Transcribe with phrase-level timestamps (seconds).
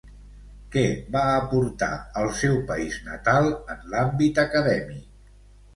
[0.75, 1.91] Què va aportar
[2.23, 5.27] al seu país natal, en l'àmbit acadèmic?